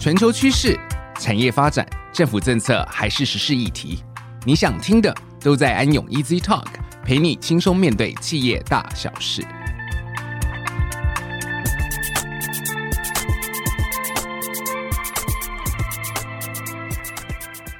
[0.00, 0.80] 全球趋势、
[1.16, 4.02] 产业发展、政府政策还是时事议题，
[4.46, 6.64] 你想听的都在安永 Easy Talk，
[7.04, 9.42] 陪你轻松面对企业大小事。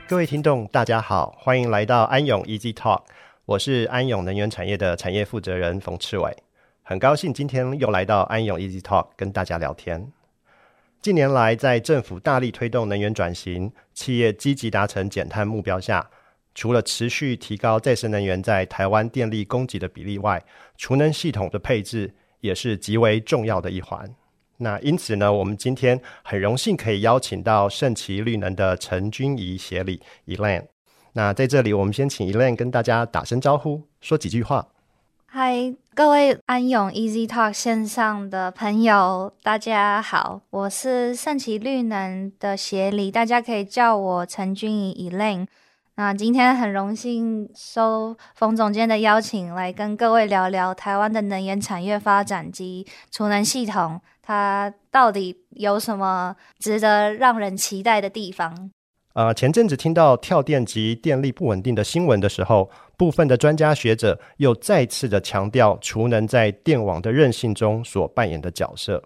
[0.06, 3.00] 各位听众，大家好，欢迎来到安永 Easy Talk，
[3.46, 6.36] 我是安永能源产业的产业负责人冯赤伟，
[6.82, 10.12] 很高兴今天又来到安永 Easy Talk 跟大家聊天。
[11.02, 16.06] 近年来，在政府大力推动能源转型、企业积极达成减碳目标下，
[16.54, 20.44] 除了持续提高再生能源在台湾电力供给的比例外，
[20.76, 24.14] 储能系统的配置也是极为重要的一环。
[24.58, 30.66] 那因此呢，我们今天很荣幸可以邀请到盛奇绿能的陈君仪协理 Elaine。
[31.14, 34.68] 那在这里，我们先请 Elaine 跟大家打声招呼，说几句话。
[35.32, 45.46] 嗨，各位安永 Easy Talk 线上的朋友，大家好，我是盛奇绿能的协理，大家可以叫我陈君怡 Elaine。
[45.94, 58.72] 那今天很荣幸收冯总监的邀请，来跟各位聊聊台湾的能源产业发展及储能系统，它到底有什么值得让人期待的地方？
[59.12, 69.02] 呃，前阵子听到跳电及电力不稳定的新闻的时候，部分的专家学者又再次的强调储能在电网的韧性中所扮演的角色。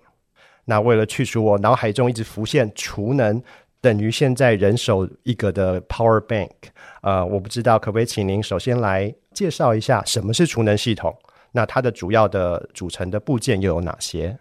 [0.64, 3.41] 那为了去除我脑海中一直浮现储能
[3.81, 6.51] 等于现在人手一个的 power bank，
[7.03, 11.17] 呃，我不知道可不可以请您首先来介绍一下什么是储能系统？
[11.53, 14.36] 那它的主要的组成的部件又有哪些？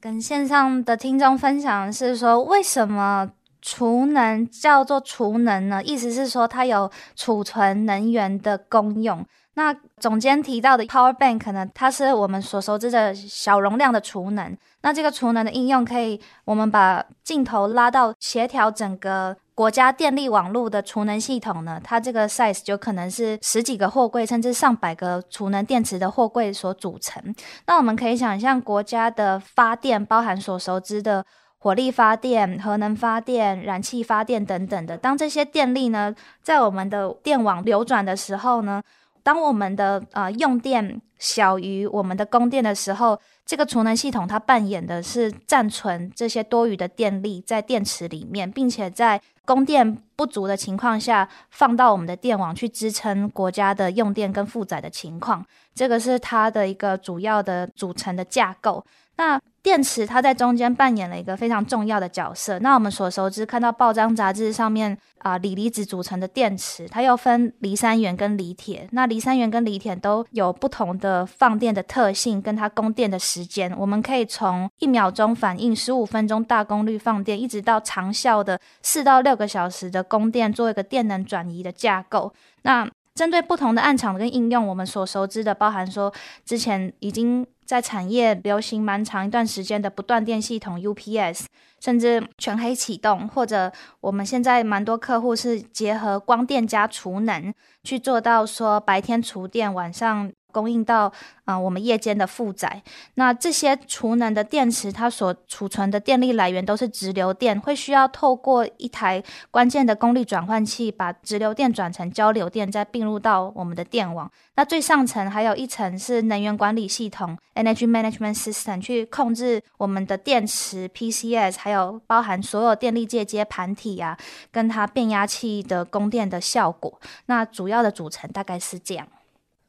[0.00, 3.32] 跟线上的听众分享是说，为什么？
[3.64, 9.24] 储能叫做储能呢，意思是说它有储存能源的功用。
[9.54, 14.54] 那总监提到的 Power Bank 呢，它是我们所熟知的小容量的储能。
[14.82, 27.34] 那这个储能的应用可以，我们把镜头拉到协调整个国家电力网络的储能系统呢，它这个 size 就可能是十几个货柜，甚至上百个储能电池的货柜所组成。
[27.66, 31.24] 那我们可以想象国家的发电，包含所熟知的。
[31.64, 38.82] 火力发电、核能发电、燃气发电等等的，当这些电力呢，在我们的电网流转的时候呢，
[39.22, 55.42] 当我们的呃用电小于我们的供电的时候，这个储能系统它扮演的是暂存这些多余的电力在电池里面，并且在供电不足的情况下，放到我们的电网去支撑国家的用电跟负载的情况。
[55.74, 58.84] 这个是它的一个主要的组成的架构。
[59.16, 62.58] 那电池它在中间扮演了一个非常重要的角色。
[62.58, 68.86] 那我们所熟知看到报章杂志上面啊、锂离子组成的电池，它又分锂三元跟锂铁。
[68.92, 73.74] 那锂三元跟锂铁都有不同的放电的特性，跟它供电的时间。
[73.78, 82.34] 我们可以从一秒钟反应十五分钟大功率放电，一直到长效的四到六个小时的供电，做一个电能转移的架构。
[82.64, 86.12] 那针对不同的暗场跟应用，我们所熟知的包含说
[86.44, 87.46] 之前已经。
[87.66, 91.46] 在产业流行蛮长一段时间的不断电系统 UPS，
[91.80, 100.30] 甚至全黑启动，或者我们现在蛮多客户是结合光电加储能去做到说白天储电，晚上。
[100.54, 101.12] 供应到
[101.44, 102.80] 啊、我们夜间的负载。
[103.16, 114.30] 那这些储能的电池，它所储存的电力来源都是直流电，会需要透过一台关键的功率转换器，把直流电转成交流电，再并入到我们的电网。
[114.54, 124.16] 那最上层还有一层是能源管理系统 （Energy Management System） 去控制我们的电池 （PCS），还有包含所有电力介接盘体啊，
[124.52, 127.00] 跟它变压器的供电的效果。
[127.26, 129.06] 那主要的组成大概是这样。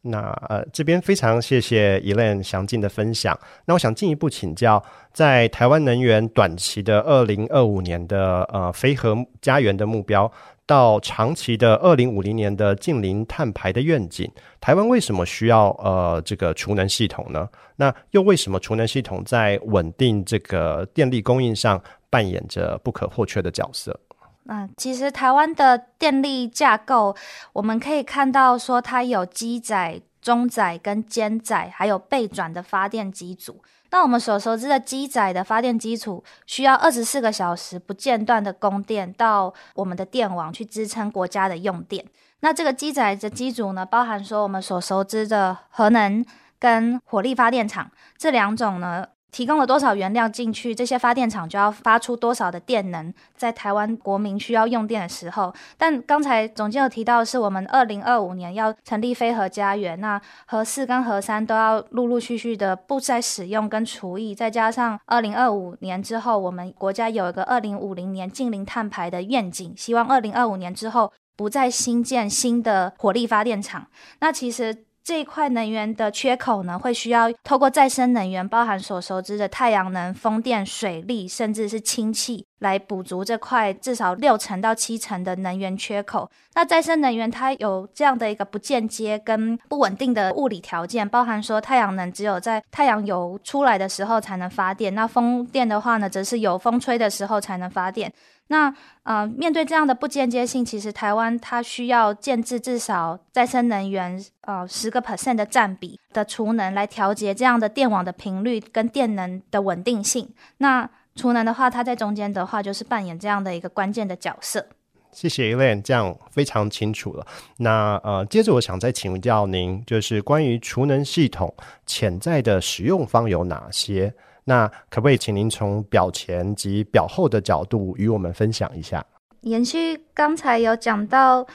[0.05, 3.38] 那呃，这边非常谢谢 Elaine 详尽的分享。
[3.66, 10.31] 那我想进一步请教，在台湾能源短期的二零二五年的呃非核家园的目标，
[10.67, 17.49] 到长期的二零五零年的近零碳排的愿景，台湾为什么需要呃这个储能系统呢？
[17.75, 24.00] 那又为什么储能系统在稳定这个电力供应上扮演着不可或缺的角色？
[24.47, 27.15] 嗯，其实台湾的电力架构，
[27.51, 33.63] 我们可以看到说它有基载、中载跟间载，还有备转的发电机组。
[33.89, 42.06] 那我们所熟知的基载的发电机组，需要二十四个小时不间断的供电到我们的电网去支撑国家的用电。
[42.42, 46.24] 那这个基载的机组呢，包含说我们所熟知的核能
[46.59, 49.07] 跟火力发电厂这两种呢。
[49.35, 55.53] 提供了多少原料进去，这些发电厂就要发出多少的电能，在台湾国民需要用电的时候。
[55.77, 73.87] 但刚才总监有提到，是我们二零二五年要成立非核家园，那核四跟核三都要陆陆续续的不再使用跟除役，再加上二零二五年之后，我们国家有一个二零五零年净零碳排的愿景，希望二零二五年之后不再新建新的火力发电厂。
[74.21, 74.84] 那其实。
[75.06, 86.28] 这一块能源的缺口呢，会需要透过再生能源，包含所熟知的太阳能、风电、水力，甚至是氢气，来补足这块至少六成到七成的能源缺口。
[86.56, 98.12] 那再生能源它有这样的一个不间接跟不稳定的物理条件，包含说太阳能只有在太阳油出来的时候才能发电，那风电的话呢，则是有风吹的时候才能发电。
[98.47, 110.30] 那呃，面对这样的不间接性，其实台湾它需要建置至少再生能源呃十个 percent 的占比的储能，来调节这样的电网的频率跟电能的稳定性。
[110.57, 114.68] 那储能的话，它在中间的话就是扮演这样的一个关键的角色。
[115.12, 117.25] 谢谢 Elaine，这样非常清楚了。
[117.57, 121.56] 那呃，接着我想再请教您，就是关于储能系统
[121.86, 124.13] 潜在的使用方有哪些？
[124.45, 129.03] 那可不可以请您从表前及表后的角度与我们分享一下？
[129.42, 131.45] 延续刚才有讲到，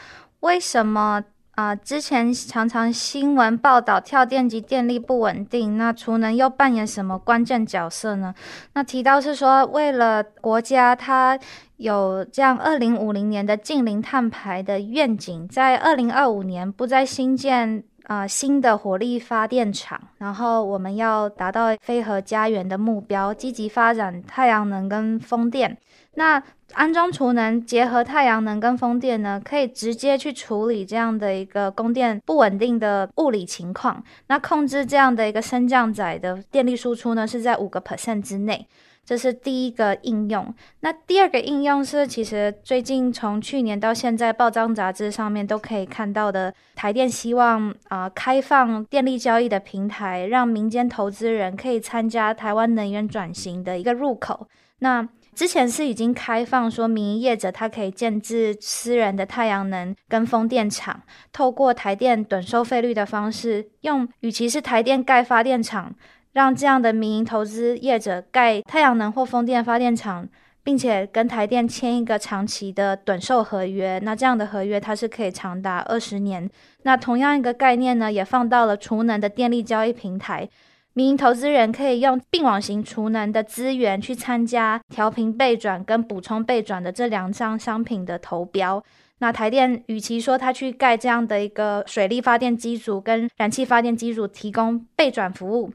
[0.41, 1.23] 为什么
[1.57, 8.35] 啊、之前常常新闻报道跳电及电力不稳定，那储能又扮演什么关键角色呢？
[8.73, 11.39] 那提到是说，为了国家它
[11.77, 17.85] 有这样二零五零年的净零碳排的愿景，在二零二五年不再新建。
[18.11, 25.79] 啊、新的火力发电厂，然后我们要达到非核家园的目标，积极发展太阳能跟风电。
[26.15, 26.43] 那
[26.73, 34.03] 安装储能结合太阳能跟风电呢，可以直接去处理这样的一个供电不稳定的物理情况。
[34.27, 38.67] 那控制这样的一个升降载的电力输出呢，是在五个 percent 之内。
[39.11, 40.55] 这是第一个应用。
[40.83, 54.47] 那第二个应用是，其实最近从去年到现在，报章杂志上面都可以看到的，台电希望啊、开放电力交易的平台，让民间投资人可以参加台湾能源转型的一个入口。
[54.79, 61.03] 那之前是已经开放说，民营业者他可以建置私人的太阳能跟风电厂，
[61.33, 65.97] 透过台电趸收费率的方式，用与其是台电盖发电厂。
[66.33, 70.29] 让这样的民营投资业者盖太阳能或风电发电厂，
[70.63, 73.99] 并且跟台电签一个长期的趸售合约。
[74.01, 76.49] 那这样的合约它是可以长达二十年。
[76.83, 80.49] 那同样一个概念呢，也放到了储能的电力交易平台，
[80.93, 88.83] 民营投资人可以用并网型储能的资源去参加调频备转跟补充备转的这两项商品的投标。
[89.19, 95.71] 那台电与其说它去盖这样的一个水力发电机组跟燃气发电机组提供备转服务。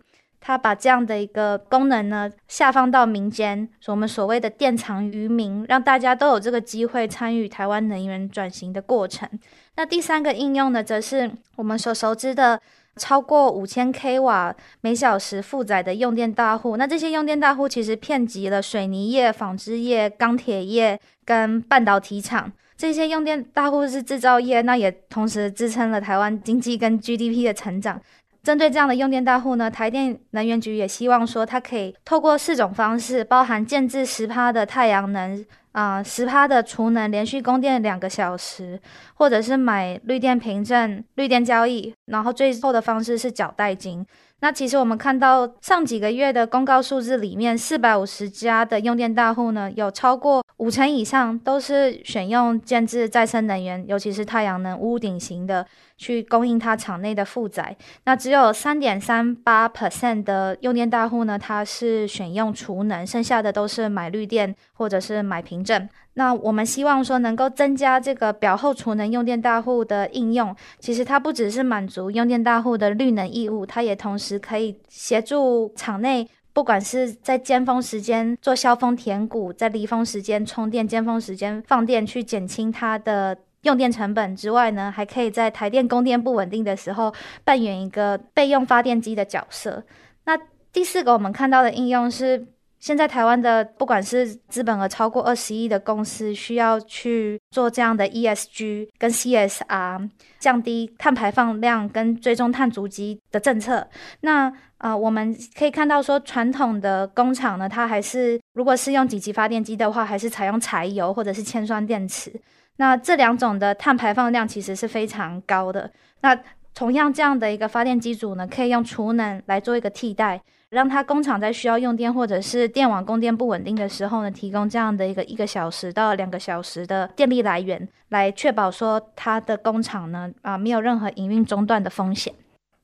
[0.47, 9.27] 他把这样的一个功能呢，下放到民间，我们所谓的电藏于民，让大家都有这个机会参与台湾能源转型的过程。
[9.75, 12.61] 那第三个应用呢，则是我们所熟知的
[12.95, 16.77] 超过五千 k 瓦每小时负载的用电大户。
[16.77, 22.53] 那这些用电大户其实遍及了水泥业、纺织业、钢铁业跟半导体厂。
[22.77, 27.99] 这些用电大户是制造业，那也同时支撑了台湾经济跟 GDP 的成长。
[28.45, 38.79] 针对这样的用电大户呢，台电能源局也希望说，它可以透过四种方式，包含建置十趴的太阳能啊，十趴的储能，连续供电两个小时，
[39.15, 44.05] 或者是买绿电凭证、绿电交易，然后最后的方式是缴代金。
[44.41, 55.65] 那其实我们看到上几个月的公告数字里面，四百五十家的用电大户呢，有超过五成以上都是选用建置再生能源，尤其是太阳能屋顶型的。
[55.97, 65.87] 去供应它厂内的负载，那只有三点三八 percent 的用电大户呢，它是选用储能，剩下的都是买绿电或者是买凭证。
[66.15, 83.37] 那我们希望说能够增加这个表后储能用电大户的应用，其实它不只是满足用电大户的绿能义务，它也同时可以协助厂内，不管是在尖峰时间做削峰填谷，在离峰时间充电，尖峰时间放电，去减轻它的。
[83.65, 89.83] 用电成本之外呢，还可以在台电供电不稳定的时候扮演一个备用发电机的角色。
[90.25, 90.37] 那
[90.71, 92.47] 第四个我们看到的应用是，
[92.79, 103.87] 现在台湾的不管是资本额超过二十亿的公司，需要去做这样的 ESG 跟 CSR，降低碳排放量跟追踪碳足迹的政策。
[104.21, 112.31] 那啊、我们可以看到说，传统的工厂呢，它还是如果是用几级发电机的话，还是采用柴油或者是铅酸电池。
[112.77, 115.91] 那这两种的碳排放量其实是非常高的。
[116.21, 116.37] 那
[116.73, 120.41] 同样这样的一个发电机组呢，可以用储能来做一个替代。
[120.69, 132.33] 让它工厂在需要用电或者是电网供电不稳定的时候呢，提供这样的一个一个小时到两个小时的电力来源，来确保说它的工厂呢啊、没有任何营运中断的风险。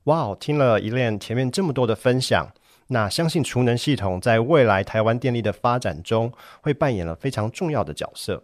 [0.06, 2.48] 哇，听了 Elaine 前面这么多的分享，
[2.88, 6.32] 那相信储能系统在未来台湾电力的发展中
[6.62, 8.42] 会扮演了非常重要的角色。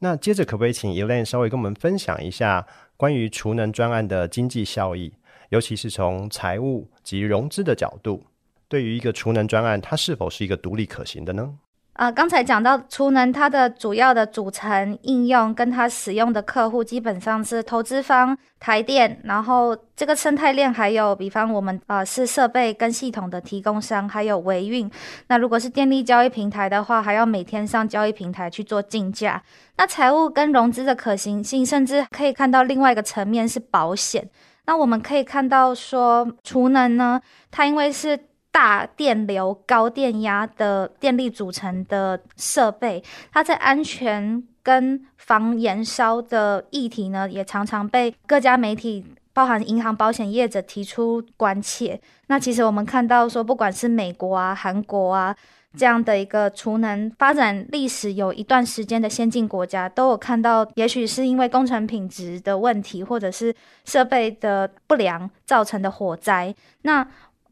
[0.00, 5.12] 那接着可不可以请 Elaine 稍微跟我们分享一下关于储能专案的经济效益，
[5.48, 8.24] 尤其是从财务及融资的角度？
[8.68, 11.54] 对于一个储能专案，它是否是一个独立可行的呢？
[11.98, 24.88] 啊、呃，刚才讲到储能，它的主要的组成应用跟它使用的客户，基本上是投资方、台电，然后这个生态链还有，比方我们啊、是设备跟系统的提供商，还有维运。
[25.26, 29.42] 那如果是电力交易平台的话，还要每天上交易平台去做竞价。
[29.76, 34.30] 那财务跟融资的可行性，甚至可以看到另外一个层面是保险。
[34.66, 38.16] 那我们可以看到说，储能呢，它因为是
[38.50, 43.02] 大电流、高电压的电力组成的设备，
[43.32, 52.00] 它在安全跟防燃烧的议题呢，也常常被各家媒体，包含银行、保险业者提出关切。
[52.26, 55.34] 那其实我们看到说，不管是美国啊、韩国啊
[55.76, 66.54] 这样的一个储能发展历史有一段时间的先进国家，都有看到，也许是因为工程品质的问题，或者是设备的不良造成的火灾。
[66.82, 67.06] 那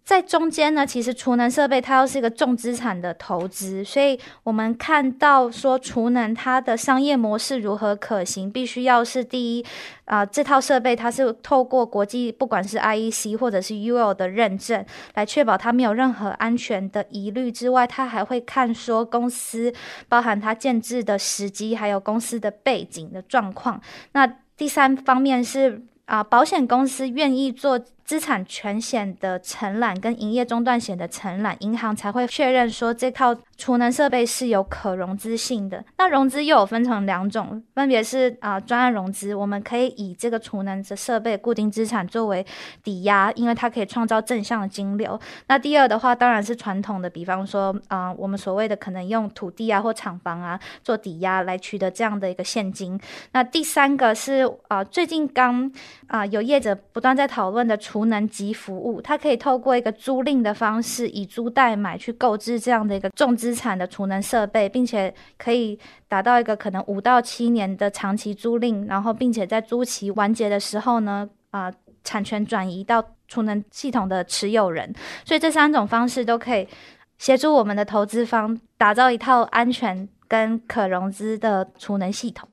[0.07, 9.63] 在中间呢，其实储能设备它又是一个重资产的投资，所以我们看到说储能它的商业模式如何可行，必须要是第一
[10.05, 19.75] 啊、呃，这套设备它是透过国际不管是 IEC 或者是 UL 的认证，来确保它没有任何安全的疑虑之外，它还会看说公司
[20.09, 23.83] 包含它建置的时机，还有公司的背景的状况。
[24.13, 24.25] 那
[24.57, 27.81] 第三方面是啊、保险公司愿意做。
[28.07, 35.85] 资产全险的承揽跟营业中断险的承揽，银行才会确认说这套储能设备是有可融资性的。
[35.99, 42.47] 那融资又有分成两种，分别是啊专案融资，我们可以以这个储能的设备固定资产作为
[42.85, 45.19] 抵押，因为它可以创造正向的金流。
[45.49, 52.97] 那第二的话，当然是传统的，比方说啊我们所谓的可能用土地啊或厂房啊做抵押来取得这样的一个现金。
[53.33, 55.69] 那第三个是啊最近刚
[56.07, 57.96] 啊有业者不断在讨论的储。
[57.97, 71.73] 储能及服务，它可以透过一个租赁的方式，以租代买去购置这样的一个重资产的储能设备，并且可以达到一个可能五到七年的长期租赁，然后并且在租期完结的时候呢，啊、
[72.05, 74.95] 产权转移到储能系统的持有人。
[75.25, 76.69] 所以这三种方式都可以
[77.17, 82.47] 协助我们的投资方打造一套安全跟可融资的储能系统。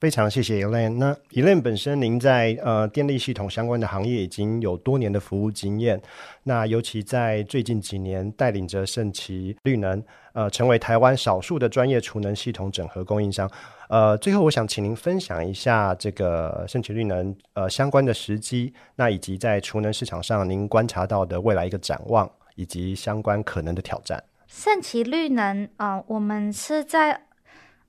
[0.00, 0.94] 非常谢谢 Elaine。
[0.96, 6.00] 那 Elaine 本身，您在呃电力系统相关的行业已经有多年的服务经验。
[6.44, 10.00] 那尤其在最近几年，带领着盛奇绿能，
[10.34, 13.50] 呃，成为台湾少数的专业储能系统整合供应商。
[13.88, 24.22] 呃，最后我想请您分享一下这个盛奇绿能呃相关的时机，那以及在储能市场上您观察到的未来一个展望，以及相关可能的挑战。
[24.46, 27.22] 盛奇绿能啊、我们是在。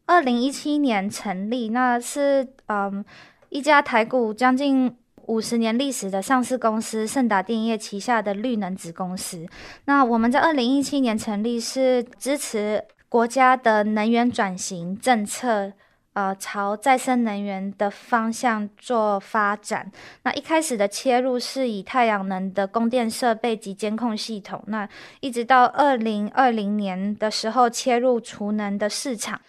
[0.09, 3.05] 二零一七年成立，那是嗯
[3.49, 4.91] 一家台股将近
[5.27, 9.45] 五十年历史的上市公司，盛达电业旗下的绿能子公司。
[9.85, 15.73] 那我们在二零一七年成立，是支持国家的能源转型政策，
[16.13, 19.91] 呃，朝再生能源的方向做发展。
[20.23, 24.89] 那一开始的切入是以太阳能的供电设备及监控系统，那
[25.19, 29.39] 一直到二零二零年的时候切入储能的市场。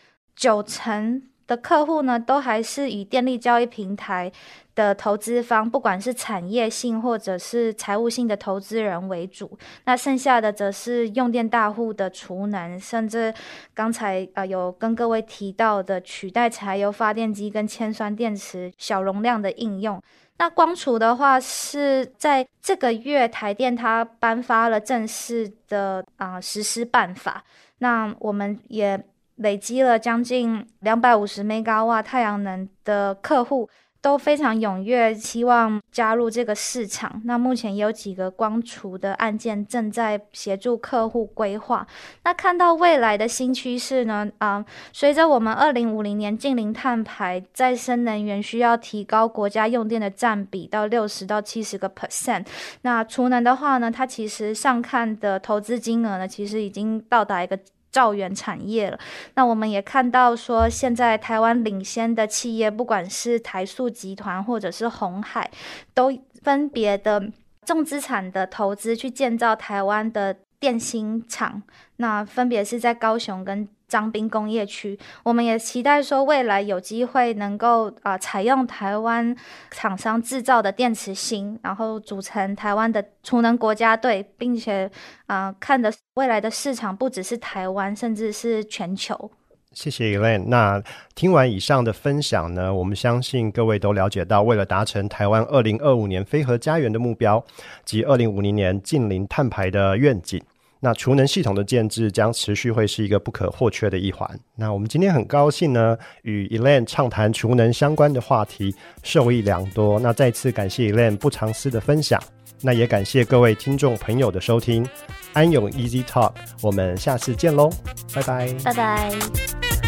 [0.40, 4.32] 九成的客户呢，都还是以电力交易平台
[4.74, 9.58] 的投资方，不管是产业性或者是财务性的投资人为主。
[9.84, 13.34] 那剩下的则是用电大户的储能，甚至
[13.74, 20.00] 刚才呃有跟各位提到的取代柴油发电机跟铅酸电池小容量的应用。
[20.38, 27.44] 那光储的话，是在这个月台电它颁发了正式的啊、实施办法。
[27.80, 29.04] 那我们也。
[29.40, 33.68] 累积了将近两百五十 mega 瓦太阳能的客户
[34.02, 37.20] 都非常踊跃，希望加入这个市场。
[37.26, 41.86] 那目前也有几个光储的案件正在协助客户规划。
[42.24, 44.26] 那看到未来的新趋势呢？
[44.38, 52.46] 啊、随着我们二零五零年净零碳排，再生能源需要提高国家用电的占比到六十到七十个 percent。
[52.80, 57.58] 那储能的话呢，它其实上看的投资金额呢，其实已经到达一个。
[57.90, 58.98] 造园产业了，
[59.34, 65.50] 那我们也看到说，现在台湾领先的企业，不管是台塑集团或者是红海，
[65.92, 66.10] 都
[66.42, 67.22] 分别的
[67.64, 71.62] 重资产的投资去建造台湾的电芯厂，
[71.96, 74.96] 那分别是在高雄跟彰滨工业区。
[75.24, 79.34] 我们也期待说，未来有机会能够啊、呃、采用台湾
[79.70, 84.88] 厂商制造的电池芯，然后组成台湾的储能国家队，并且
[85.26, 89.30] 啊、看的未来的市场不只是台湾，甚至是全球。
[89.72, 90.44] 谢谢 Elaine。
[90.46, 90.82] 那
[91.14, 97.44] 听完以上的分享呢，我们相信各位都了解到，为了达成台湾二零二五年非核家园的目标
[97.84, 100.42] 及二零五零年近零碳排的愿景，
[100.80, 104.28] 那储能系统的建置将持续会是一个不可或缺的一环。
[104.56, 110.00] 那我们今天很高兴呢，与 Elaine 畅谈储能相关的话题，受益良多。
[110.00, 112.20] 那再次感谢 Elaine 不藏私的分享，
[112.62, 114.86] 那也感谢各位听众朋友的收听。
[115.32, 117.70] 安永 Easy Talk，我们下次见喽，
[118.12, 119.79] 拜拜，拜拜。